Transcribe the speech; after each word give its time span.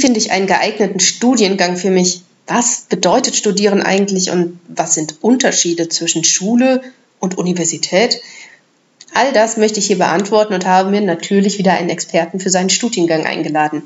Finde 0.00 0.18
ich 0.18 0.30
einen 0.30 0.46
geeigneten 0.46 0.98
Studiengang 0.98 1.76
für 1.76 1.90
mich? 1.90 2.22
Was 2.46 2.86
bedeutet 2.88 3.36
Studieren 3.36 3.82
eigentlich 3.82 4.30
und 4.30 4.58
was 4.66 4.94
sind 4.94 5.16
Unterschiede 5.20 5.90
zwischen 5.90 6.24
Schule 6.24 6.80
und 7.18 7.36
Universität? 7.36 8.22
All 9.12 9.32
das 9.34 9.58
möchte 9.58 9.78
ich 9.78 9.88
hier 9.88 9.98
beantworten 9.98 10.54
und 10.54 10.64
habe 10.64 10.90
mir 10.90 11.02
natürlich 11.02 11.58
wieder 11.58 11.74
einen 11.74 11.90
Experten 11.90 12.40
für 12.40 12.48
seinen 12.48 12.70
Studiengang 12.70 13.26
eingeladen. 13.26 13.82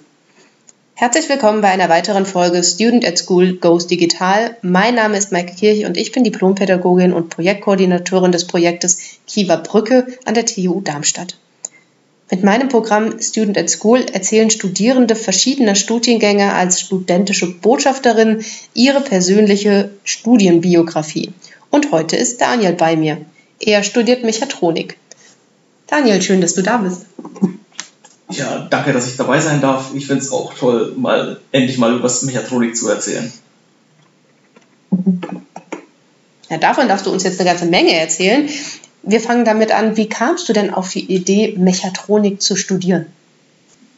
Herzlich 0.94 1.28
willkommen 1.28 1.62
bei 1.62 1.70
einer 1.70 1.88
weiteren 1.88 2.26
Folge 2.26 2.62
Student 2.62 3.04
at 3.04 3.18
School 3.18 3.56
Goes 3.56 3.88
Digital. 3.88 4.56
Mein 4.62 4.94
Name 4.94 5.18
ist 5.18 5.32
Maike 5.32 5.56
Kirch 5.56 5.84
und 5.84 5.96
ich 5.96 6.12
bin 6.12 6.22
Diplompädagogin 6.22 7.12
und 7.12 7.30
Projektkoordinatorin 7.30 8.30
des 8.30 8.46
Projektes 8.46 8.98
Kiewer 9.26 9.56
Brücke 9.56 10.06
an 10.24 10.34
der 10.34 10.46
TU 10.46 10.80
Darmstadt. 10.80 11.36
Mit 12.30 12.42
meinem 12.42 12.68
Programm 12.68 13.20
Student 13.20 13.58
at 13.58 13.70
School 13.70 14.06
erzählen 14.12 14.50
Studierende 14.50 15.14
verschiedener 15.14 15.74
Studiengänge 15.74 16.52
als 16.54 16.80
studentische 16.80 17.52
Botschafterin 17.52 18.44
ihre 18.72 19.00
persönliche 19.00 19.90
Studienbiografie. 20.04 21.32
Und 21.70 21.92
heute 21.92 22.16
ist 22.16 22.40
Daniel 22.40 22.72
bei 22.72 22.96
mir. 22.96 23.18
Er 23.60 23.82
studiert 23.82 24.24
Mechatronik. 24.24 24.96
Daniel, 25.86 26.22
schön, 26.22 26.40
dass 26.40 26.54
du 26.54 26.62
da 26.62 26.78
bist. 26.78 27.06
Ja, 28.30 28.66
danke, 28.70 28.92
dass 28.92 29.06
ich 29.06 29.16
dabei 29.16 29.40
sein 29.40 29.60
darf. 29.60 29.94
Ich 29.94 30.06
finde 30.06 30.22
es 30.22 30.32
auch 30.32 30.54
toll, 30.54 30.94
mal 30.96 31.40
endlich 31.52 31.78
mal 31.78 31.94
über 31.94 32.10
Mechatronik 32.22 32.76
zu 32.76 32.88
erzählen. 32.88 33.30
Ja, 36.48 36.56
davon 36.58 36.88
darfst 36.88 37.06
du 37.06 37.10
uns 37.10 37.22
jetzt 37.22 37.38
eine 37.38 37.48
ganze 37.48 37.66
Menge 37.66 37.94
erzählen. 37.94 38.48
Wir 39.06 39.20
fangen 39.20 39.44
damit 39.44 39.72
an, 39.72 39.96
wie 39.96 40.08
kamst 40.08 40.48
du 40.48 40.52
denn 40.52 40.72
auf 40.72 40.90
die 40.90 41.12
Idee, 41.12 41.56
Mechatronik 41.58 42.40
zu 42.40 42.56
studieren? 42.56 43.06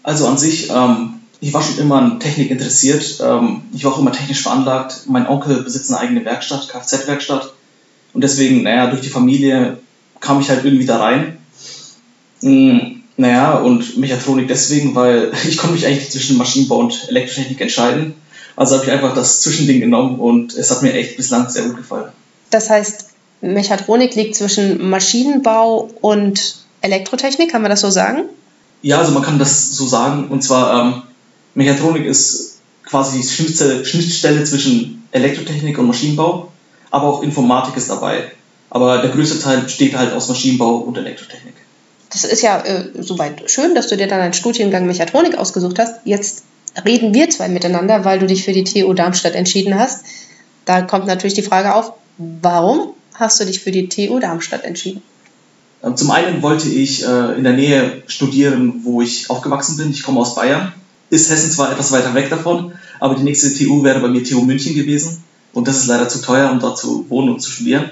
Also 0.03 0.27
an 0.27 0.39
sich, 0.39 0.71
ähm, 0.71 1.21
ich 1.41 1.53
war 1.53 1.63
schon 1.63 1.79
immer 1.79 1.97
an 1.97 2.21
Technik 2.21 2.51
interessiert. 2.51 3.21
Ähm, 3.23 3.63
ich 3.73 3.85
war 3.85 3.93
auch 3.93 3.99
immer 3.99 4.13
technisch 4.13 4.43
veranlagt. 4.43 5.03
Mein 5.07 5.27
Onkel 5.27 5.63
besitzt 5.63 5.91
eine 5.91 6.01
eigene 6.01 6.25
Werkstatt, 6.25 6.69
Kfz-Werkstatt. 6.69 7.53
Und 8.13 8.25
deswegen, 8.25 8.63
naja, 8.63 8.89
durch 8.89 9.03
die 9.03 9.09
Familie 9.09 9.79
kam 10.21 10.41
ich 10.41 10.49
halt 10.49 10.65
irgendwie 10.65 10.87
da 10.87 10.99
rein. 10.99 11.39
Mhm, 12.43 13.03
naja, 13.17 13.59
und 13.59 13.97
Mechatronik 13.97 14.49
deswegen, 14.49 14.95
weil 14.95 15.33
ich 15.49 15.57
konnte 15.57 15.75
mich 15.75 15.87
eigentlich 15.87 16.11
zwischen 16.11 16.37
Maschinenbau 16.37 16.79
und 16.79 17.09
Elektrotechnik 17.09 17.61
entscheiden. 17.61 18.15
Also 18.57 18.77
habe 18.77 18.87
ich 18.87 18.93
einfach 18.93 19.15
das 19.15 19.43
Zwischending 19.43 19.81
genommen 19.81 20.19
und 20.19 20.55
es 20.55 20.71
hat 20.71 20.83
mir 20.83 20.95
echt 20.95 21.17
bislang 21.17 21.51
sehr 21.51 21.65
gut 21.65 21.77
gefallen. 21.77 22.11
Das 22.51 22.71
heißt, 22.71 23.06
Mechatronik 23.47 24.15
liegt 24.15 24.37
zwischen 24.37 24.89
Maschinenbau 24.89 25.89
und 26.01 26.57
Elektrotechnik, 26.81 27.51
kann 27.51 27.63
man 27.63 27.71
das 27.71 27.81
so 27.81 27.91
sagen? 27.91 28.25
Ja, 28.83 28.99
also 28.99 29.13
man 29.13 29.23
kann 29.23 29.39
das 29.39 29.71
so 29.71 29.87
sagen. 29.87 30.29
Und 30.29 30.43
zwar, 30.43 30.81
ähm, 30.81 31.03
Mechatronik 31.55 32.05
ist 32.05 32.61
quasi 32.85 33.21
die 33.21 33.27
Schnittstelle, 33.27 33.85
Schnittstelle 33.85 34.45
zwischen 34.45 35.07
Elektrotechnik 35.11 35.79
und 35.79 35.87
Maschinenbau, 35.87 36.53
aber 36.91 37.09
auch 37.09 37.23
Informatik 37.23 37.77
ist 37.77 37.91
dabei. 37.91 38.31
Aber 38.71 38.99
der 38.99 39.11
größte 39.11 39.41
Teil 39.41 39.61
besteht 39.63 39.97
halt 39.97 40.13
aus 40.13 40.29
Maschinenbau 40.29 40.77
und 40.77 40.97
Elektrotechnik. 40.97 41.55
Das 42.11 42.25
ist 42.25 42.43
ja 42.43 42.61
äh, 42.61 42.91
soweit 43.01 43.51
schön, 43.51 43.75
dass 43.75 43.89
du 43.89 43.97
dir 43.97 44.07
dann 44.07 44.21
einen 44.21 44.33
Studiengang 44.33 44.87
Mechatronik 44.87 45.37
ausgesucht 45.37 45.79
hast. 45.79 46.01
Jetzt 46.05 46.45
reden 46.85 47.15
wir 47.15 47.31
zwei 47.31 47.49
miteinander, 47.49 48.05
weil 48.05 48.19
du 48.19 48.27
dich 48.27 48.45
für 48.45 48.53
die 48.53 48.65
TU 48.65 48.93
Darmstadt 48.93 49.35
entschieden 49.35 49.79
hast. 49.79 50.05
Da 50.65 50.83
kommt 50.83 51.07
natürlich 51.07 51.35
die 51.35 51.43
Frage 51.43 51.75
auf, 51.75 51.93
warum 52.19 52.95
hast 53.19 53.41
du 53.41 53.45
dich 53.45 53.61
für 53.61 53.71
die 53.71 53.89
TU 53.89 54.19
Darmstadt 54.19 54.65
entschieden? 54.65 55.03
Ähm, 55.83 55.97
zum 55.97 56.11
einen 56.11 56.43
wollte 56.43 56.69
ich 56.69 57.05
äh, 57.05 57.37
in 57.37 57.45
der 57.45 57.53
Nähe 57.53 58.03
studieren, 58.07 58.81
wo 58.85 59.03
ich 59.03 59.31
aufgewachsen 59.31 59.77
bin. 59.77 59.91
Ich 59.91 60.03
komme 60.03 60.21
aus 60.21 60.35
Bayern. 60.35 60.73
Ist 61.11 61.31
Hessen 61.31 61.51
zwar 61.51 61.71
etwas 61.71 61.93
weiter 61.93 62.15
weg 62.15 62.31
davon, 62.31 62.73
aber 62.99 63.15
die 63.15 63.23
nächste 63.23 63.55
TU 63.55 63.85
wäre 63.85 64.01
bei 64.01 64.09
mir 64.09 64.25
TU 64.25 64.43
München 64.43 64.75
gewesen. 64.75 65.23
Und 65.53 65.69
das 65.69 65.79
ist 65.79 65.87
leider 65.87 66.09
zu 66.09 66.21
teuer, 66.21 66.51
um 66.51 66.59
dort 66.59 66.79
zu 66.79 67.09
wohnen 67.09 67.31
und 67.31 67.41
zu 67.41 67.51
studieren. 67.51 67.91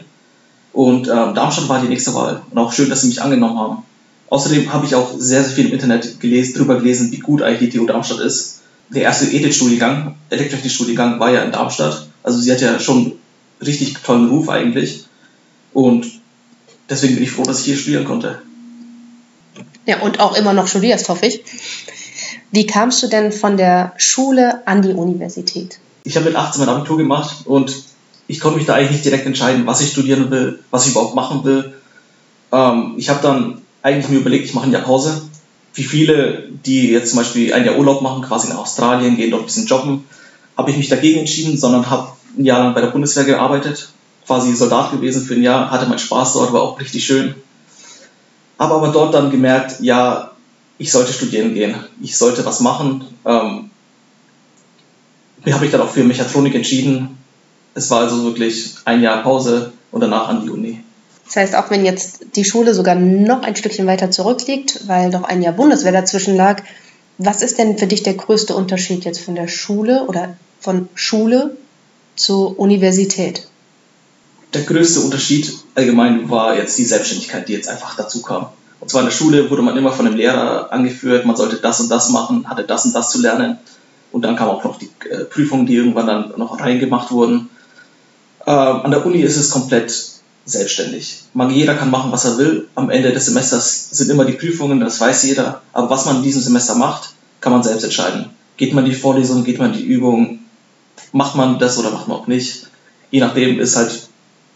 Und 0.72 1.06
ähm, 1.06 1.34
Darmstadt 1.34 1.68
war 1.68 1.80
die 1.80 1.88
nächste 1.88 2.12
Wahl. 2.14 2.42
Und 2.50 2.58
auch 2.58 2.72
schön, 2.72 2.90
dass 2.90 3.02
sie 3.02 3.06
mich 3.06 3.22
angenommen 3.22 3.58
haben. 3.58 3.84
Außerdem 4.28 4.72
habe 4.72 4.84
ich 4.84 4.96
auch 4.96 5.12
sehr, 5.16 5.44
sehr 5.44 5.54
viel 5.54 5.66
im 5.66 5.72
Internet 5.72 6.18
gelesen, 6.18 6.54
darüber 6.54 6.78
gelesen, 6.78 7.12
wie 7.12 7.18
gut 7.18 7.40
eigentlich 7.42 7.70
die 7.70 7.78
TU 7.78 7.86
Darmstadt 7.86 8.18
ist. 8.18 8.62
Der 8.90 9.02
erste 9.02 9.26
Ethik-Studiengang, 9.26 10.16
Elektrotechnik-Studiengang, 10.30 11.20
war 11.20 11.30
ja 11.30 11.42
in 11.42 11.52
Darmstadt. 11.52 12.08
Also 12.24 12.40
sie 12.40 12.50
hat 12.50 12.60
ja 12.60 12.80
schon 12.80 13.12
richtig 13.64 13.94
tollen 14.02 14.28
Ruf 14.28 14.48
eigentlich. 14.48 15.04
Und 15.74 16.06
deswegen 16.88 17.16
bin 17.16 17.24
ich 17.24 17.30
froh, 17.30 17.42
dass 17.42 17.60
ich 17.60 17.66
hier 17.66 17.76
studieren 17.76 18.06
konnte. 18.06 18.40
Ja, 19.86 20.00
und 20.00 20.20
auch 20.20 20.34
immer 20.34 20.54
noch 20.54 20.66
studierst, 20.66 21.08
hoffe 21.10 21.26
ich. 21.26 21.42
Wie 22.50 22.66
kamst 22.66 23.02
du 23.02 23.08
denn 23.08 23.32
von 23.32 23.56
der 23.56 23.92
Schule 23.98 24.66
an 24.66 24.80
die 24.80 24.92
Universität? 24.92 25.78
Ich 26.04 26.16
habe 26.16 26.26
mit 26.26 26.36
18 26.36 26.64
mein 26.64 26.74
Abitur 26.74 26.96
gemacht 26.96 27.46
und 27.46 27.74
ich 28.28 28.40
konnte 28.40 28.58
mich 28.58 28.66
da 28.66 28.74
eigentlich 28.74 28.92
nicht 28.92 29.04
direkt 29.04 29.26
entscheiden, 29.26 29.66
was 29.66 29.80
ich 29.80 29.90
studieren 29.90 30.30
will, 30.30 30.60
was 30.70 30.86
ich 30.86 30.92
überhaupt 30.92 31.14
machen 31.14 31.44
will. 31.44 31.74
Ähm, 32.52 32.94
ich 32.96 33.10
habe 33.10 33.20
dann 33.22 33.62
eigentlich 33.82 34.08
mir 34.08 34.18
überlegt, 34.18 34.46
ich 34.46 34.54
mache 34.54 34.66
ein 34.66 34.72
Jahr 34.72 34.82
Pause. 34.82 35.22
Wie 35.74 35.82
viele, 35.82 36.48
die 36.64 36.90
jetzt 36.90 37.10
zum 37.10 37.18
Beispiel 37.18 37.52
ein 37.52 37.64
Jahr 37.64 37.76
Urlaub 37.76 38.00
machen, 38.00 38.22
quasi 38.22 38.48
nach 38.48 38.58
Australien, 38.58 39.16
gehen 39.16 39.30
dort 39.30 39.42
ein 39.42 39.46
bisschen 39.46 39.66
jobben, 39.66 40.04
habe 40.56 40.70
ich 40.70 40.76
mich 40.76 40.88
dagegen 40.88 41.18
entschieden, 41.18 41.58
sondern 41.58 41.90
habe 41.90 42.12
ein 42.38 42.44
Jahr 42.44 42.60
lang 42.60 42.74
bei 42.74 42.80
der 42.80 42.88
Bundeswehr 42.88 43.24
gearbeitet 43.24 43.88
quasi 44.26 44.54
Soldat 44.54 44.92
gewesen 44.92 45.24
für 45.24 45.34
ein 45.34 45.42
Jahr, 45.42 45.70
hatte 45.70 45.86
meinen 45.86 45.98
Spaß 45.98 46.34
dort, 46.34 46.52
war 46.52 46.62
auch 46.62 46.80
richtig 46.80 47.04
schön. 47.04 47.34
Habe 48.58 48.74
aber 48.74 48.88
dort 48.88 49.14
dann 49.14 49.30
gemerkt, 49.30 49.80
ja, 49.80 50.32
ich 50.78 50.90
sollte 50.90 51.12
studieren 51.12 51.54
gehen, 51.54 51.76
ich 52.00 52.16
sollte 52.16 52.44
was 52.44 52.60
machen. 52.60 53.04
Ähm, 53.24 53.70
habe 55.52 55.66
ich 55.66 55.72
dann 55.72 55.82
auch 55.82 55.90
für 55.90 56.04
Mechatronik 56.04 56.54
entschieden. 56.54 57.18
Es 57.74 57.90
war 57.90 58.00
also 58.00 58.24
wirklich 58.24 58.76
ein 58.84 59.02
Jahr 59.02 59.22
Pause 59.22 59.72
und 59.90 60.00
danach 60.00 60.28
an 60.28 60.42
die 60.42 60.50
Uni. 60.50 60.80
Das 61.26 61.36
heißt, 61.36 61.54
auch 61.56 61.70
wenn 61.70 61.84
jetzt 61.84 62.36
die 62.36 62.44
Schule 62.44 62.74
sogar 62.74 62.94
noch 62.94 63.42
ein 63.42 63.56
Stückchen 63.56 63.86
weiter 63.86 64.10
zurückliegt, 64.10 64.86
weil 64.86 65.10
doch 65.10 65.22
ein 65.22 65.42
Jahr 65.42 65.54
Bundeswehr 65.54 65.92
dazwischen 65.92 66.36
lag, 66.36 66.62
was 67.18 67.42
ist 67.42 67.58
denn 67.58 67.78
für 67.78 67.86
dich 67.86 68.02
der 68.02 68.14
größte 68.14 68.54
Unterschied 68.54 69.04
jetzt 69.04 69.20
von 69.20 69.34
der 69.34 69.48
Schule 69.48 70.04
oder 70.06 70.36
von 70.60 70.88
Schule 70.94 71.56
zur 72.16 72.58
Universität? 72.58 73.46
Der 74.54 74.62
größte 74.62 75.00
Unterschied 75.00 75.52
allgemein 75.74 76.30
war 76.30 76.56
jetzt 76.56 76.78
die 76.78 76.84
Selbstständigkeit, 76.84 77.48
die 77.48 77.52
jetzt 77.52 77.68
einfach 77.68 77.96
dazu 77.96 78.22
kam. 78.22 78.46
Und 78.80 78.90
zwar 78.90 79.00
in 79.00 79.06
der 79.06 79.14
Schule 79.14 79.50
wurde 79.50 79.62
man 79.62 79.76
immer 79.76 79.92
von 79.92 80.04
dem 80.04 80.14
Lehrer 80.14 80.72
angeführt, 80.72 81.26
man 81.26 81.36
sollte 81.36 81.56
das 81.56 81.80
und 81.80 81.90
das 81.90 82.10
machen, 82.10 82.48
hatte 82.48 82.64
das 82.64 82.84
und 82.84 82.94
das 82.94 83.10
zu 83.10 83.20
lernen. 83.20 83.58
Und 84.12 84.22
dann 84.22 84.36
kamen 84.36 84.50
auch 84.50 84.62
noch 84.62 84.78
die 84.78 84.90
äh, 85.08 85.24
Prüfungen, 85.24 85.66
die 85.66 85.74
irgendwann 85.74 86.06
dann 86.06 86.32
noch 86.36 86.60
reingemacht 86.60 87.10
wurden. 87.10 87.48
Äh, 88.46 88.50
an 88.50 88.90
der 88.90 89.04
Uni 89.04 89.20
ist 89.20 89.36
es 89.36 89.50
komplett 89.50 89.92
selbstständig. 90.44 91.24
Man, 91.32 91.50
jeder 91.50 91.74
kann 91.74 91.90
machen, 91.90 92.12
was 92.12 92.24
er 92.24 92.38
will. 92.38 92.68
Am 92.74 92.90
Ende 92.90 93.12
des 93.12 93.26
Semesters 93.26 93.90
sind 93.90 94.10
immer 94.10 94.24
die 94.24 94.34
Prüfungen, 94.34 94.80
das 94.80 95.00
weiß 95.00 95.24
jeder. 95.24 95.62
Aber 95.72 95.90
was 95.90 96.04
man 96.04 96.16
in 96.16 96.22
diesem 96.22 96.42
Semester 96.42 96.74
macht, 96.74 97.14
kann 97.40 97.52
man 97.52 97.62
selbst 97.62 97.84
entscheiden. 97.84 98.30
Geht 98.56 98.74
man 98.74 98.84
die 98.84 98.94
Vorlesung, 98.94 99.42
geht 99.44 99.58
man 99.58 99.72
die 99.72 99.82
Übung, 99.82 100.40
macht 101.12 101.34
man 101.34 101.58
das 101.58 101.78
oder 101.78 101.90
macht 101.90 102.06
man 102.06 102.18
auch 102.18 102.26
nicht. 102.26 102.66
Je 103.10 103.20
nachdem 103.20 103.58
ist 103.58 103.76
halt 103.76 104.03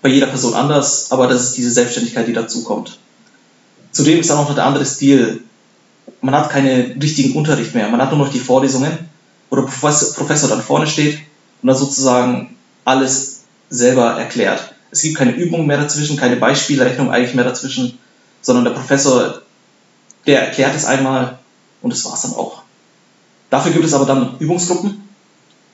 bei 0.03 0.09
jeder 0.09 0.27
Person 0.27 0.55
anders, 0.55 1.11
aber 1.11 1.27
das 1.27 1.45
ist 1.45 1.57
diese 1.57 1.71
Selbstständigkeit, 1.71 2.27
die 2.29 2.33
dazukommt. 2.33 2.99
Zudem 3.91 4.21
ist 4.21 4.31
dann 4.31 4.39
auch 4.39 4.49
noch 4.49 4.55
der 4.55 4.67
andere 4.67 4.85
Stil. 4.85 5.43
Man 6.21 6.35
hat 6.35 6.51
keinen 6.51 7.01
richtigen 7.01 7.37
Unterricht 7.37 7.75
mehr. 7.75 7.89
Man 7.89 8.01
hat 8.01 8.11
nur 8.11 8.25
noch 8.25 8.33
die 8.33 8.39
Vorlesungen, 8.39 8.97
wo 9.51 9.57
der 9.57 9.63
Professor, 9.63 10.49
dann 10.49 10.63
vorne 10.63 10.87
steht 10.87 11.19
und 11.63 11.69
dann 11.69 11.77
sozusagen 11.77 12.57
alles 12.85 13.45
selber 13.71 14.13
erklärt. 14.19 14.75
Es 14.91 15.03
gibt 15.03 15.17
keine 15.17 15.33
Übungen 15.33 15.67
mehr 15.67 15.79
dazwischen, 15.79 16.17
keine 16.17 16.37
Beispielrechnung 16.37 17.11
eigentlich 17.11 17.35
mehr 17.35 17.45
dazwischen, 17.45 17.99
sondern 18.41 18.65
der 18.65 18.73
Professor, 18.73 19.43
der 20.27 20.47
erklärt 20.47 20.75
es 20.75 20.85
einmal 20.85 21.39
und 21.83 21.93
das 21.93 22.05
war 22.05 22.15
es 22.15 22.23
dann 22.23 22.33
auch. 22.33 22.63
Dafür 23.51 23.73
gibt 23.73 23.85
es 23.85 23.95
aber 23.95 24.07
dann 24.07 24.39
Übungsgruppen, 24.39 25.09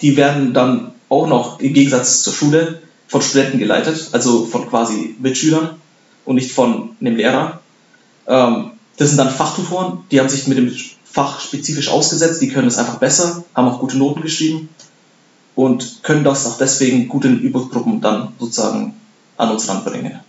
die 0.00 0.17
werden 0.17 0.55
dann 0.55 0.93
auch 1.09 1.26
noch 1.26 1.61
im 1.61 1.73
Gegensatz 1.73 2.23
zur 2.23 2.32
Schule 2.32 2.82
von 3.09 3.23
Studenten 3.23 3.59
geleitet, 3.59 4.11
also 4.12 4.47
von 4.47 4.69
quasi 4.69 5.17
Mitschülern 5.21 5.77
und 6.25 6.37
nicht 6.37 6.53
von 6.53 6.97
einem 7.01 7.17
Lehrer. 7.17 7.61
Ähm, 8.27 8.73
das 8.97 9.09
sind 9.09 9.19
dann 9.19 9.31
Fachtutoren, 9.31 10.05
die 10.11 10.21
haben 10.21 10.29
sich 10.29 10.47
mit 10.47 10.59
dem 10.59 10.73
Fach 11.05 11.41
spezifisch 11.41 11.89
ausgesetzt, 11.89 12.43
die 12.43 12.49
können 12.49 12.69
es 12.69 12.79
einfach 12.79 12.99
besser, 12.99 13.45
haben 13.55 13.69
auch 13.69 13.81
gute 13.81 13.97
Noten 13.97 14.23
geschrieben 14.23 14.69
und 15.55 16.03
können 16.03 16.25
das 16.25 16.47
auch 16.47 16.59
deswegen 16.59 17.09
gut 17.09 17.25
in 17.25 17.41
Übungsgruppen 17.41 18.01
dann 18.01 18.33
sozusagen 18.39 18.95
an 19.37 19.50
uns 19.50 19.69
ranbringen. 19.69 20.21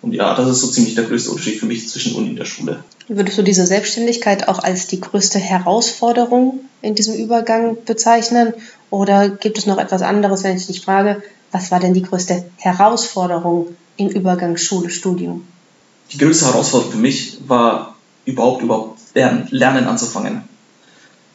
Und 0.00 0.14
ja, 0.14 0.34
das 0.34 0.48
ist 0.48 0.60
so 0.60 0.66
ziemlich 0.68 0.96
der 0.96 1.04
größte 1.04 1.30
Unterschied 1.30 1.60
für 1.60 1.66
mich 1.66 1.88
zwischen 1.88 2.14
Uni 2.16 2.30
und 2.30 2.36
der 2.36 2.44
Schule. 2.44 2.82
Würdest 3.08 3.38
du 3.38 3.42
diese 3.42 3.66
Selbstständigkeit 3.66 4.48
auch 4.48 4.58
als 4.58 4.88
die 4.88 5.00
größte 5.00 5.38
Herausforderung 5.38 6.60
in 6.80 6.94
diesem 6.94 7.14
Übergang 7.14 7.76
bezeichnen? 7.84 8.52
Oder 8.90 9.28
gibt 9.28 9.58
es 9.58 9.66
noch 9.66 9.78
etwas 9.78 10.02
anderes, 10.02 10.42
wenn 10.42 10.56
ich 10.56 10.66
dich 10.66 10.80
frage, 10.80 11.22
was 11.52 11.70
war 11.70 11.78
denn 11.78 11.94
die 11.94 12.02
größte 12.02 12.44
Herausforderung 12.56 13.76
im 13.96 14.08
Übergang 14.08 14.56
Schule-Studium? 14.56 15.46
Die 16.10 16.18
größte 16.18 16.46
Herausforderung 16.46 16.92
für 16.92 16.98
mich 16.98 17.38
war 17.46 17.96
überhaupt, 18.24 18.62
überhaupt 18.62 18.98
lernen, 19.14 19.46
lernen 19.50 19.86
anzufangen. 19.86 20.44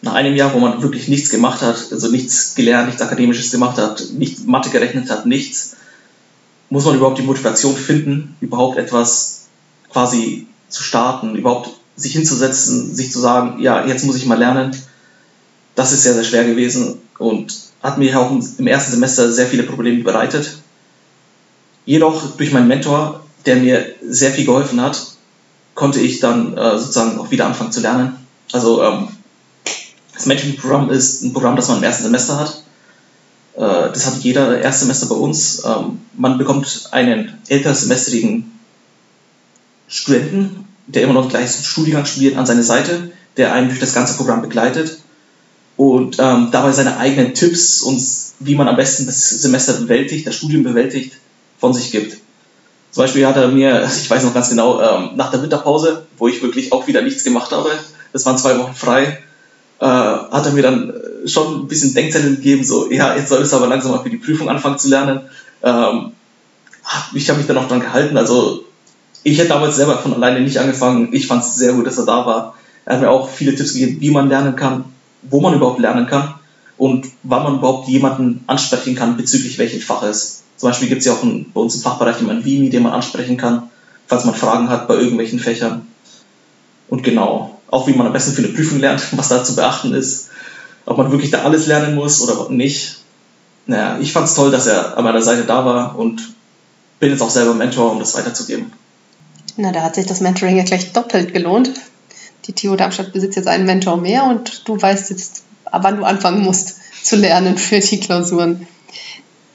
nach 0.02 0.14
einem 0.14 0.36
Jahr, 0.36 0.54
wo 0.54 0.60
man 0.60 0.84
wirklich 0.84 1.08
nichts 1.08 1.32
gemacht 1.32 1.62
hat, 1.62 1.88
also 1.92 2.10
nichts 2.10 2.54
gelernt, 2.54 2.88
nichts 2.88 3.02
Akademisches 3.02 3.52
gemacht 3.52 3.78
hat, 3.80 4.12
nicht 4.14 4.46
Mathe 4.46 4.70
gerechnet 4.70 5.10
hat, 5.10 5.26
nichts, 5.26 5.76
muss 6.70 6.86
man 6.86 6.96
überhaupt 6.96 7.18
die 7.18 7.24
Motivation 7.24 7.76
finden, 7.76 8.36
überhaupt 8.40 8.78
etwas 8.78 9.48
quasi 9.90 10.46
zu 10.70 10.84
starten, 10.84 11.36
überhaupt 11.36 11.72
sich 11.96 12.14
hinzusetzen, 12.14 12.94
sich 12.94 13.12
zu 13.12 13.20
sagen, 13.20 13.60
ja, 13.60 13.88
jetzt 13.88 14.06
muss 14.06 14.18
ich 14.18 14.28
mal 14.28 14.38
lernen. 14.38 14.76
Das 15.74 15.94
ist 15.94 16.04
sehr, 16.04 16.14
sehr 16.14 16.24
schwer 16.24 16.46
gewesen 16.46 17.00
und 17.18 17.54
hat 17.82 17.98
mir 17.98 18.20
auch 18.20 18.32
im 18.32 18.68
ersten 18.68 18.92
Semester 18.92 19.32
sehr 19.32 19.48
viele 19.48 19.64
Probleme 19.64 20.04
bereitet. 20.04 20.58
Jedoch 21.86 22.36
durch 22.36 22.52
meinen 22.52 22.68
Mentor, 22.68 23.24
der 23.46 23.58
mir 23.58 23.86
sehr 24.02 24.32
viel 24.32 24.46
geholfen 24.46 24.82
hat, 24.82 25.14
konnte 25.74 26.00
ich 26.00 26.20
dann 26.20 26.58
äh, 26.58 26.78
sozusagen 26.78 27.20
auch 27.20 27.32
wieder 27.32 27.46
anfangen 27.46 27.72
zu 27.72 27.82
lernen. 27.82 28.18
Also 28.52 28.84
ähm, 28.84 29.10
das 30.14 30.26
Mentoring-Programm 30.26 30.90
ist 30.90 31.22
ein 31.22 31.34
Programm, 31.34 31.56
das 31.56 31.68
man 31.68 31.78
im 31.78 31.84
ersten 31.84 32.04
Semester 32.04 32.40
hat. 32.40 32.64
Äh, 33.56 33.92
das 33.94 34.06
hat 34.06 34.18
jeder 34.18 34.60
Erstsemester 34.60 35.06
bei 35.06 35.16
uns. 35.16 35.64
Ähm, 35.64 36.02
man 36.14 36.38
bekommt 36.38 36.90
einen 36.92 37.38
ältersemestrigen 37.48 38.52
Studenten, 39.88 40.68
der 40.88 41.04
immer 41.04 41.14
noch 41.14 41.30
gleich 41.30 41.52
Studiengang 41.52 42.06
studiert, 42.06 42.38
an 42.38 42.46
seine 42.46 42.64
Seite, 42.64 43.12
der 43.38 43.54
einen 43.54 43.70
durch 43.70 43.80
das 43.80 43.94
ganze 43.94 44.16
Programm 44.18 44.42
begleitet 44.42 44.98
und 45.78 46.18
ähm, 46.20 46.50
dabei 46.52 46.72
seine 46.72 46.98
eigenen 46.98 47.34
Tipps 47.34 47.82
und 47.82 48.02
wie 48.40 48.56
man 48.56 48.68
am 48.68 48.76
besten 48.76 49.06
das 49.06 49.30
Semester 49.30 49.74
bewältigt, 49.74 50.28
das 50.28 50.36
Studium 50.36 50.64
bewältigt, 50.64 51.14
von 51.60 51.74
sich 51.74 51.92
gibt. 51.92 52.18
Zum 52.92 53.04
Beispiel 53.04 53.26
hat 53.26 53.38
er 53.38 53.48
mir, 53.48 53.88
ich 54.02 54.10
weiß 54.10 54.24
noch 54.24 54.34
ganz 54.34 54.50
genau, 54.50 54.82
ähm, 54.82 55.12
nach 55.16 55.32
der 55.32 55.42
Winterpause, 55.42 56.08
wo 56.18 56.28
ich 56.28 56.42
wirklich 56.42 56.72
auch 56.72 56.88
wieder 56.88 57.02
nichts 57.02 57.24
gemacht 57.24 57.52
habe, 57.52 57.70
das 58.12 58.26
waren 58.26 58.38
zwei 58.38 58.58
Wochen 58.58 58.74
frei, 58.74 59.20
äh, 59.80 59.86
hat 59.86 60.46
er 60.46 60.52
mir 60.52 60.64
dann 60.64 60.94
schon 61.26 61.62
ein 61.62 61.68
bisschen 61.68 61.94
Denkzettel 61.94 62.36
gegeben, 62.38 62.64
so, 62.64 62.92
ja, 62.92 63.16
jetzt 63.16 63.30
solltest 63.30 63.54
du 63.54 63.58
aber 63.58 63.68
langsam 63.68 63.92
mal 63.92 64.02
für 64.02 64.10
die 64.10 64.18
Prüfung 64.18 64.50
anfangen 64.50 64.80
zu 64.80 64.90
lernen. 64.90 65.22
Ähm, 65.62 66.12
ich 67.14 67.30
habe 67.30 67.38
mich 67.38 67.48
dann 67.48 67.58
auch 67.58 67.68
dran 67.68 67.82
gehalten, 67.82 68.18
also 68.18 68.64
ich 69.24 69.38
hätte 69.38 69.50
damals 69.50 69.76
selber 69.76 69.98
von 69.98 70.14
alleine 70.14 70.40
nicht 70.40 70.58
angefangen. 70.58 71.10
Ich 71.12 71.28
fand 71.28 71.44
es 71.44 71.56
sehr 71.56 71.74
gut, 71.74 71.86
dass 71.86 71.98
er 71.98 72.06
da 72.06 72.26
war. 72.26 72.56
Er 72.86 72.94
hat 72.94 73.02
mir 73.02 73.10
auch 73.10 73.30
viele 73.30 73.54
Tipps 73.56 73.74
gegeben, 73.74 74.00
wie 74.00 74.12
man 74.12 74.30
lernen 74.30 74.56
kann, 74.56 74.86
wo 75.30 75.42
man 75.42 75.54
überhaupt 75.54 75.80
lernen 75.80 76.08
kann 76.08 76.36
und 76.78 77.08
wann 77.24 77.44
man 77.44 77.56
überhaupt 77.56 77.88
jemanden 77.88 78.44
ansprechen 78.48 78.96
kann 78.96 79.18
bezüglich 79.18 79.58
welchen 79.58 79.82
Faches. 79.82 80.44
Zum 80.58 80.70
Beispiel 80.70 80.90
gibt 80.90 81.00
es 81.00 81.06
ja 81.06 81.14
auch 81.14 81.24
ein, 81.24 81.52
bei 81.54 81.62
uns 81.62 81.76
im 81.76 81.82
Fachbereich 81.82 82.20
jemanden 82.20 82.46
Vimi, 82.46 82.70
den 82.70 82.84
man 82.84 82.94
ansprechen 82.94 83.38
kann, 83.38 83.70
falls 84.08 84.26
man 84.26 84.36
Fragen 84.36 84.70
hat 84.70 84.88
bei 84.88 84.96
irgendwelchen 84.96 85.40
Fächern. 85.40 85.88
Und 86.88 87.04
genau, 87.04 87.60
auch 87.70 87.88
wie 87.88 87.94
man 87.94 88.08
am 88.08 88.14
besten 88.14 88.34
für 88.34 88.44
eine 88.44 88.54
Prüfung 88.54 88.80
lernt, 88.80 89.06
was 89.18 89.30
da 89.30 89.44
zu 89.44 89.56
beachten 89.56 89.94
ist, 89.94 90.30
ob 90.86 90.98
man 90.98 91.12
wirklich 91.12 91.32
da 91.32 91.44
alles 91.44 91.68
lernen 91.68 91.96
muss 91.96 92.22
oder 92.22 92.50
nicht. 92.50 92.98
Naja, 93.66 94.00
ich 94.00 94.14
fand 94.14 94.28
es 94.28 94.36
toll, 94.36 94.52
dass 94.52 94.68
er 94.68 94.98
an 94.98 95.04
meiner 95.04 95.22
Seite 95.22 95.44
da 95.44 95.66
war 95.66 95.98
und 95.98 96.22
bin 97.00 97.12
jetzt 97.12 97.22
auch 97.22 97.30
selber 97.30 97.54
Mentor, 97.54 97.92
um 97.92 98.00
das 98.00 98.16
weiterzugeben. 98.16 98.72
Na, 99.58 99.72
da 99.72 99.82
hat 99.82 99.96
sich 99.96 100.06
das 100.06 100.22
Mentoring 100.22 100.58
ja 100.58 100.64
gleich 100.64 100.94
doppelt 100.94 101.34
gelohnt. 101.34 101.72
Die 102.48 102.54
TU 102.54 102.76
Darmstadt 102.76 103.14
besitzt 103.14 103.36
jetzt 103.36 103.48
einen 103.48 103.66
Mentor 103.66 103.98
mehr 103.98 104.24
und 104.24 104.68
du 104.68 104.82
weißt 104.82 105.10
jetzt, 105.10 105.44
wann 105.72 105.98
du 105.98 106.04
anfangen 106.04 106.42
musst 106.42 106.78
zu 107.04 107.16
lernen 107.16 107.58
für 107.58 107.80
die 107.80 108.00
Klausuren. 108.00 108.68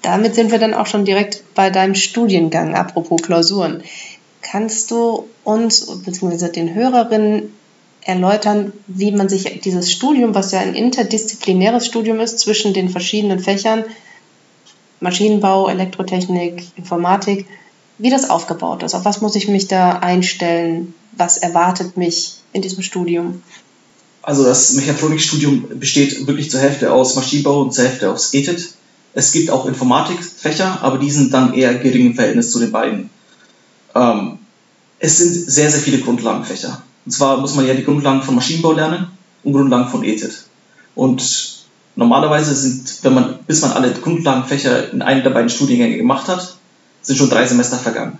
Damit 0.03 0.35
sind 0.35 0.51
wir 0.51 0.59
dann 0.59 0.75
auch 0.75 0.87
schon 0.87 1.05
direkt 1.05 1.43
bei 1.55 1.71
deinem 1.71 1.95
Studiengang, 1.95 2.75
apropos 2.75 3.23
Klausuren. 3.23 3.83
Kannst 4.43 4.91
du 4.91 5.29
uns 5.45 5.87
bzw. 6.05 6.49
den 6.49 6.75
Hörerinnen 6.75 7.53
erläutern, 8.05 8.73
wie 8.89 9.13
man 9.13 9.29
sich 9.29 9.61
dieses 9.61 9.93
Studium, 9.93 10.35
was 10.35 10.51
ja 10.51 10.61
ein 10.61 10.75
interdisziplinäres 10.75 11.87
Studium 11.87 12.21
ist 12.21 12.41
zwischen 12.41 12.75
den 12.75 12.89
verschiedenen 12.89 13.39
Fächern, 13.39 13.85
Maschinenbau, 15.01 15.69
Elektrotechnik, 15.69 16.65
Informatik, 16.77 17.47
wie 17.99 18.11
das 18.11 18.29
aufgebaut 18.29 18.83
ist. 18.83 18.95
Auf 18.95 19.05
was 19.05 19.21
muss 19.21 19.37
ich 19.37 19.49
mich 19.49 19.69
da 19.69 19.99
einstellen? 19.99 20.95
Was 21.17 21.37
erwartet 21.37 21.97
mich 21.97 22.35
in 22.53 22.63
diesem 22.63 22.83
Studium? 22.83 23.43
Also 24.23 24.45
das 24.45 24.73
Mechatronikstudium 24.75 25.79
besteht 25.79 26.27
wirklich 26.27 26.51
zur 26.51 26.61
Hälfte 26.61 26.93
aus 26.93 27.17
Maschinenbau 27.17 27.63
und 27.63 27.75
zur 27.75 27.85
Hälfte 27.85 28.11
aus 28.11 28.33
ETIT. 28.33 28.75
Es 29.15 29.33
gibt 29.33 29.51
auch 29.51 29.67
Informatikfächer, 29.67 30.79
aber 30.83 30.99
die 30.99 31.11
sind 31.11 31.35
dann 31.35 31.55
eher 31.55 31.75
gering 31.75 32.07
im 32.07 32.15
Verhältnis 32.15 32.51
zu 32.51 32.61
den 32.61 32.73
beiden. 32.73 33.11
Ähm, 33.95 34.39
es 35.01 35.19
sind 35.19 35.35
sehr, 35.35 35.71
sehr 35.71 35.81
viele 35.81 35.99
Grundlagenfächer. 35.99 36.83
Und 37.05 37.13
zwar 37.13 37.39
muss 37.39 37.55
man 37.57 37.67
ja 37.67 37.75
die 37.75 37.85
Grundlagen 37.85 38.23
von 38.23 38.37
Maschinenbau 38.37 38.73
lernen 38.73 39.09
und 39.43 39.53
Grundlagen 39.53 39.89
von 39.89 40.05
ETIT. 40.05 40.45
Und 40.95 41.67
normalerweise 41.97 42.55
sind, 42.55 43.03
wenn 43.03 43.15
man, 43.15 43.39
bis 43.47 43.61
man 43.61 43.73
alle 43.73 43.93
Grundlagenfächer 43.93 44.93
in 44.93 45.03
einem 45.03 45.25
der 45.25 45.31
beiden 45.31 45.51
Studiengänge 45.51 45.97
gemacht 45.97 46.29
hat, 46.29 46.57
sind 47.03 47.17
schon 47.17 47.31
drei 47.31 47.47
Semester 47.47 47.79
vergangen. 47.79 48.19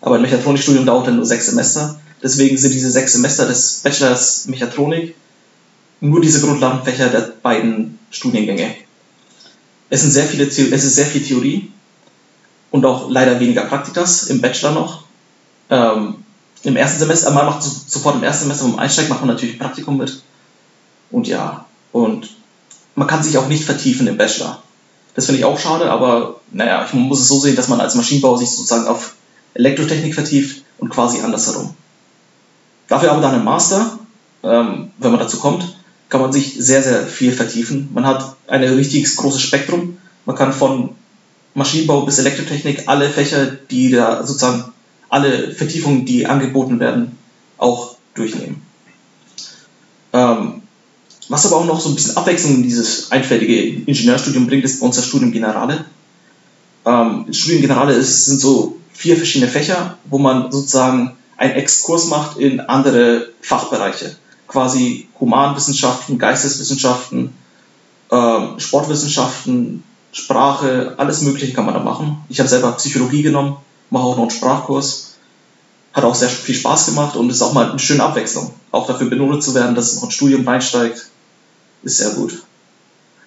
Aber 0.00 0.16
ein 0.16 0.22
Mechatronikstudium 0.22 0.86
dauert 0.86 1.06
dann 1.06 1.16
nur 1.16 1.26
sechs 1.26 1.46
Semester. 1.46 2.00
Deswegen 2.22 2.56
sind 2.56 2.72
diese 2.74 2.90
sechs 2.90 3.12
Semester 3.12 3.46
des 3.46 3.80
Bachelors 3.82 4.46
Mechatronik 4.46 5.14
nur 6.00 6.20
diese 6.20 6.40
Grundlagenfächer 6.40 7.08
der 7.08 7.32
beiden 7.42 7.98
Studiengänge. 8.10 8.74
Es, 9.90 10.00
sind 10.02 10.10
sehr 10.10 10.24
viele, 10.24 10.44
es 10.44 10.58
ist 10.58 10.94
sehr 10.94 11.06
viel 11.06 11.22
Theorie 11.22 11.70
und 12.70 12.86
auch 12.86 13.10
leider 13.10 13.38
weniger 13.40 13.64
Praktikas 13.64 14.24
im 14.24 14.40
Bachelor 14.40 14.72
noch. 14.72 15.04
Ähm, 15.68 16.24
Im 16.62 16.76
ersten 16.76 16.98
Semester, 16.98 17.30
man 17.30 17.46
macht 17.46 17.62
sofort 17.62 18.16
im 18.16 18.22
ersten 18.22 18.44
Semester 18.44 18.66
beim 18.66 18.78
Einsteig 18.78 19.08
macht 19.08 19.20
man 19.20 19.28
natürlich 19.28 19.58
Praktikum 19.58 19.98
mit. 19.98 20.22
Und 21.10 21.26
ja, 21.26 21.66
und 21.92 22.30
man 22.94 23.08
kann 23.08 23.22
sich 23.22 23.36
auch 23.38 23.48
nicht 23.48 23.64
vertiefen 23.64 24.06
im 24.06 24.16
Bachelor. 24.16 24.62
Das 25.14 25.26
finde 25.26 25.40
ich 25.40 25.44
auch 25.44 25.58
schade, 25.58 25.90
aber 25.90 26.40
naja, 26.52 26.84
ich 26.86 26.92
muss 26.94 27.20
es 27.20 27.28
so 27.28 27.38
sehen, 27.38 27.56
dass 27.56 27.68
man 27.68 27.80
als 27.80 27.94
Maschinenbauer 27.94 28.38
sich 28.38 28.50
sozusagen 28.50 28.86
auf 28.86 29.14
Elektrotechnik 29.54 30.14
vertieft 30.14 30.64
und 30.78 30.90
quasi 30.90 31.20
andersherum. 31.20 31.74
Dafür 32.88 33.12
aber 33.12 33.20
dann 33.20 33.34
im 33.34 33.44
Master, 33.44 33.98
ähm, 34.42 34.90
wenn 34.98 35.10
man 35.10 35.20
dazu 35.20 35.38
kommt, 35.38 35.76
kann 36.08 36.20
man 36.20 36.32
sich 36.32 36.54
sehr, 36.58 36.82
sehr 36.82 37.06
viel 37.06 37.32
vertiefen. 37.32 37.88
Man 37.92 38.06
hat 38.06 38.36
ein 38.48 38.62
richtig 38.62 39.14
großes 39.16 39.40
Spektrum. 39.40 39.98
Man 40.26 40.36
kann 40.36 40.52
von 40.52 40.90
Maschinenbau 41.54 42.02
bis 42.02 42.18
Elektrotechnik 42.18 42.84
alle 42.86 43.08
Fächer, 43.08 43.46
die 43.46 43.90
da 43.90 44.26
sozusagen 44.26 44.72
alle 45.08 45.52
Vertiefungen, 45.52 46.04
die 46.04 46.26
angeboten 46.26 46.80
werden, 46.80 47.18
auch 47.58 47.96
durchnehmen. 48.14 48.62
Ähm, 50.12 50.59
was 51.30 51.46
aber 51.46 51.56
auch 51.56 51.64
noch 51.64 51.80
so 51.80 51.88
ein 51.88 51.94
bisschen 51.94 52.16
Abwechslung 52.16 52.56
in 52.56 52.62
dieses 52.64 53.12
einfältige 53.12 53.82
Ingenieurstudium 53.86 54.48
bringt, 54.48 54.64
ist 54.64 54.80
bei 54.80 54.86
uns 54.86 54.96
das 54.96 55.06
Studium 55.06 55.30
Generale. 55.30 55.84
Ähm, 56.84 57.26
Studium 57.30 57.62
Generale 57.62 57.92
ist, 57.94 58.26
sind 58.26 58.40
so 58.40 58.76
vier 58.92 59.16
verschiedene 59.16 59.50
Fächer, 59.50 59.96
wo 60.06 60.18
man 60.18 60.50
sozusagen 60.50 61.16
einen 61.36 61.52
Exkurs 61.52 62.08
macht 62.08 62.36
in 62.38 62.58
andere 62.58 63.28
Fachbereiche. 63.42 64.16
Quasi 64.48 65.08
Humanwissenschaften, 65.20 66.18
Geisteswissenschaften, 66.18 67.32
ähm, 68.10 68.58
Sportwissenschaften, 68.58 69.84
Sprache, 70.10 70.94
alles 70.96 71.22
Mögliche 71.22 71.52
kann 71.52 71.64
man 71.64 71.74
da 71.74 71.80
machen. 71.80 72.24
Ich 72.28 72.40
habe 72.40 72.48
selber 72.48 72.72
Psychologie 72.72 73.22
genommen, 73.22 73.56
mache 73.90 74.02
auch 74.02 74.16
noch 74.16 74.24
einen 74.24 74.30
Sprachkurs. 74.30 75.14
Hat 75.92 76.02
auch 76.02 76.14
sehr 76.16 76.28
viel 76.28 76.56
Spaß 76.56 76.86
gemacht 76.86 77.14
und 77.14 77.30
ist 77.30 77.42
auch 77.42 77.52
mal 77.52 77.70
eine 77.70 77.78
schöne 77.78 78.02
Abwechslung. 78.02 78.52
Auch 78.72 78.88
dafür 78.88 79.08
benotet 79.08 79.44
zu 79.44 79.54
werden, 79.54 79.76
dass 79.76 79.92
es 79.92 79.96
noch 79.96 80.08
ein 80.08 80.12
Studium 80.12 80.46
reinsteigt, 80.46 81.09
ist 81.82 81.98
sehr 81.98 82.10
gut. 82.10 82.42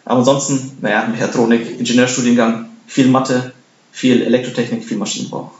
Aber 0.05 0.19
ansonsten, 0.19 0.77
naja, 0.81 1.07
Mechatronik, 1.07 1.79
Ingenieurstudiengang, 1.79 2.69
viel 2.87 3.07
Mathe, 3.07 3.53
viel 3.91 4.21
Elektrotechnik, 4.21 4.83
viel 4.83 4.97
Maschinenbau. 4.97 5.51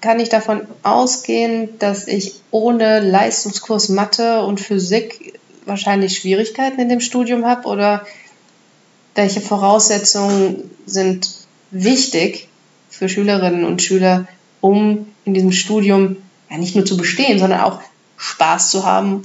Kann 0.00 0.20
ich 0.20 0.28
davon 0.28 0.62
ausgehen, 0.82 1.78
dass 1.78 2.06
ich 2.06 2.34
ohne 2.50 3.00
Leistungskurs 3.00 3.88
Mathe 3.88 4.42
und 4.42 4.60
Physik 4.60 5.38
wahrscheinlich 5.64 6.16
Schwierigkeiten 6.16 6.80
in 6.80 6.88
dem 6.88 7.00
Studium 7.00 7.44
habe? 7.44 7.68
Oder 7.68 8.06
welche 9.14 9.40
Voraussetzungen 9.40 10.70
sind 10.86 11.30
wichtig 11.70 12.48
für 12.88 13.08
Schülerinnen 13.08 13.64
und 13.64 13.82
Schüler, 13.82 14.26
um 14.60 15.08
in 15.24 15.34
diesem 15.34 15.52
Studium 15.52 16.16
ja 16.50 16.58
nicht 16.58 16.74
nur 16.74 16.84
zu 16.84 16.96
bestehen, 16.96 17.38
sondern 17.38 17.60
auch 17.60 17.80
Spaß 18.16 18.70
zu 18.70 18.84
haben 18.84 19.22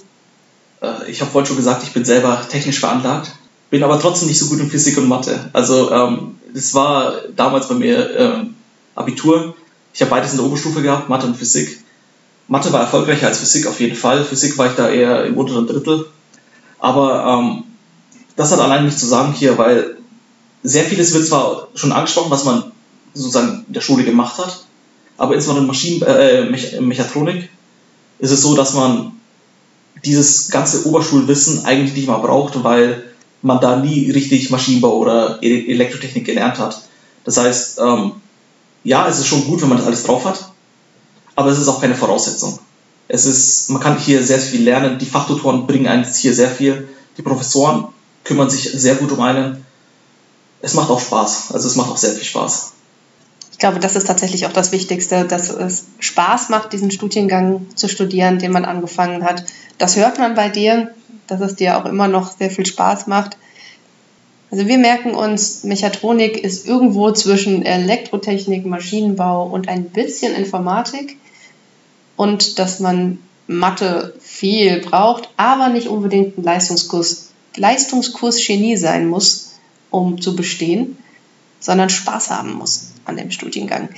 ich 1.07 1.21
habe 1.21 1.31
vorhin 1.31 1.47
schon 1.47 1.57
gesagt, 1.57 1.83
ich 1.83 1.93
bin 1.93 2.05
selber 2.05 2.41
technisch 2.49 2.79
veranlagt, 2.79 3.31
bin 3.69 3.83
aber 3.83 3.99
trotzdem 3.99 4.27
nicht 4.27 4.39
so 4.39 4.47
gut 4.47 4.59
in 4.59 4.69
Physik 4.69 4.97
und 4.97 5.07
Mathe. 5.07 5.49
Also 5.53 5.91
ähm, 5.91 6.35
das 6.53 6.73
war 6.73 7.13
damals 7.35 7.67
bei 7.67 7.75
mir 7.75 8.15
ähm, 8.17 8.55
Abitur. 8.95 9.55
Ich 9.93 10.01
habe 10.01 10.11
beides 10.11 10.31
in 10.31 10.37
der 10.37 10.45
Oberstufe 10.45 10.81
gehabt, 10.81 11.09
Mathe 11.09 11.25
und 11.25 11.37
Physik. 11.37 11.79
Mathe 12.47 12.71
war 12.73 12.81
erfolgreicher 12.81 13.27
als 13.27 13.39
Physik 13.39 13.67
auf 13.67 13.79
jeden 13.79 13.95
Fall. 13.95 14.23
Physik 14.23 14.57
war 14.57 14.67
ich 14.67 14.73
da 14.73 14.89
eher 14.89 15.25
im 15.25 15.37
unteren 15.37 15.67
Drittel. 15.67 16.05
Aber 16.79 17.25
ähm, 17.25 17.63
das 18.35 18.51
hat 18.51 18.59
allein 18.59 18.85
nichts 18.85 18.99
zu 18.99 19.05
sagen 19.05 19.33
hier, 19.33 19.57
weil 19.57 19.97
sehr 20.63 20.83
vieles 20.83 21.13
wird 21.13 21.25
zwar 21.25 21.69
schon 21.75 21.91
angesprochen, 21.91 22.31
was 22.31 22.45
man 22.45 22.71
sozusagen 23.13 23.65
in 23.67 23.73
der 23.73 23.81
Schule 23.81 24.03
gemacht 24.03 24.37
hat, 24.37 24.65
aber 25.17 25.35
insbesondere 25.35 25.63
in 25.63 25.67
Maschinen, 25.67 26.01
äh, 26.01 26.81
Mechatronik 26.81 27.49
ist 28.19 28.31
es 28.31 28.41
so, 28.41 28.55
dass 28.55 28.73
man 28.73 29.12
dieses 30.05 30.50
ganze 30.50 30.86
Oberschulwissen 30.88 31.65
eigentlich 31.65 31.95
nicht 31.95 32.07
mal 32.07 32.17
braucht, 32.17 32.63
weil 32.63 33.03
man 33.41 33.60
da 33.60 33.77
nie 33.77 34.12
richtig 34.12 34.50
Maschinenbau 34.50 34.98
oder 34.98 35.41
E- 35.41 35.72
Elektrotechnik 35.72 36.25
gelernt 36.25 36.60
hat. 36.60 36.81
Das 37.24 37.38
heißt, 37.38 37.79
ähm, 37.79 38.13
ja, 38.83 39.07
es 39.07 39.19
ist 39.19 39.27
schon 39.27 39.45
gut, 39.45 39.62
wenn 39.62 39.69
man 39.69 39.77
das 39.77 39.88
alles 39.88 40.03
drauf 40.03 40.25
hat, 40.25 40.51
aber 41.36 41.50
es 41.50 41.60
ist 41.60 41.67
auch 41.67 41.81
keine 41.81 41.95
Voraussetzung. 41.95 42.60
Es 43.07 43.25
ist, 43.25 43.69
man 43.69 43.81
kann 43.81 43.98
hier 43.98 44.24
sehr 44.24 44.39
viel 44.39 44.63
lernen, 44.63 44.98
die 44.98 45.05
Fachtutoren 45.05 45.67
bringen 45.67 45.88
einem 45.88 46.05
hier 46.05 46.33
sehr 46.33 46.50
viel, 46.50 46.88
die 47.17 47.22
Professoren 47.22 47.88
kümmern 48.24 48.50
sich 48.50 48.63
sehr 48.63 48.95
gut 48.95 49.12
um 49.12 49.19
einen. 49.19 49.65
Es 50.62 50.74
macht 50.74 50.89
auch 50.89 51.01
Spaß, 51.01 51.51
also 51.51 51.67
es 51.67 51.75
macht 51.75 51.91
auch 51.91 51.98
sehr 51.98 52.13
viel 52.13 52.24
Spaß. 52.24 52.74
Ich 53.63 53.65
glaube, 53.65 53.79
das 53.79 53.96
ist 53.96 54.08
tatsächlich 54.08 54.46
auch 54.46 54.51
das 54.51 54.74
Wichtigste, 54.74 55.24
dass 55.24 55.50
es 55.50 55.86
Spaß 56.00 56.50
macht, 56.50 56.74
diesen 56.74 56.91
Studiengang 56.91 57.65
zu 57.75 57.88
studieren, 57.88 58.38
den 58.38 58.51
man 58.51 58.65
angefangen 58.65 59.24
hat. 59.24 59.46
Das 59.77 59.96
hört 59.96 60.20
man 60.20 60.36
bei 60.36 60.50
dir, 60.50 60.93
dass 61.27 61.39
es 61.39 61.55
dir 61.55 61.77
auch 61.77 61.86
immer 61.86 62.10
noch 62.10 62.38
sehr 62.38 62.51
viel 62.51 62.65
Spaß 62.65 63.08
macht. 63.08 63.38
Also 64.51 64.67
wir 64.67 64.77
merken 64.77 65.15
uns, 65.15 65.63
Mechatronik 65.63 66.43
ist 66.43 66.67
irgendwo 66.67 67.12
zwischen 67.12 67.65
Elektrotechnik, 67.65 68.65
Maschinenbau 68.65 69.48
und 69.48 69.70
ein 69.70 69.86
bisschen 69.86 70.36
Informatik 70.36 71.15
und 72.17 72.60
dass 72.60 72.82
man 72.82 73.20
Mathe 73.48 74.13
viel 74.20 74.82
braucht, 74.82 75.29
aber 75.38 75.70
nicht 75.70 75.88
unbedingt 75.88 76.38
ein 76.38 76.43
Leistungskurs, 76.43 77.29
Leistungskurs 77.55 78.46
Genie 78.46 78.75
sein 78.75 79.08
muss, 79.08 79.53
um 79.89 80.20
zu 80.20 80.36
bestehen, 80.36 80.98
sondern 81.63 81.89
Spaß 81.89 82.29
haben 82.29 82.53
muss 82.53 82.91
an 83.05 83.15
dem 83.17 83.32
Studiengang. 83.32 83.89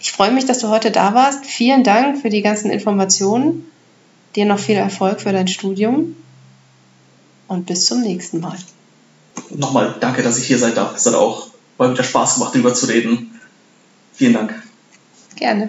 Ich 0.00 0.12
freue 0.12 0.32
mich, 0.32 0.46
dass 0.46 0.58
du 0.58 0.68
heute 0.68 0.90
da 0.90 1.14
warst. 1.14 1.44
Vielen 1.44 1.84
Dank 1.84 2.22
für 2.22 2.30
die 2.30 2.40
ganzen 2.40 2.70
Informationen. 2.70 3.70
Dir 4.34 4.46
noch 4.46 4.58
viel 4.58 4.76
Erfolg 4.76 5.20
für 5.20 5.32
dein 5.32 5.46
Studium 5.46 6.16
und 7.48 7.66
bis 7.66 7.84
zum 7.84 8.00
nächsten 8.00 8.40
Mal. 8.40 8.56
Nochmal 9.50 9.96
danke, 10.00 10.22
dass 10.22 10.38
ich 10.38 10.46
hier 10.46 10.58
sein 10.58 10.74
darf. 10.74 10.96
Es 10.96 11.04
hat 11.04 11.14
auch 11.14 11.48
mal 11.76 11.92
wieder 11.92 12.04
Spaß 12.04 12.34
gemacht, 12.34 12.54
darüber 12.54 12.72
zu 12.72 12.86
reden. 12.86 13.38
Vielen 14.14 14.32
Dank. 14.32 14.54
Gerne. 15.36 15.68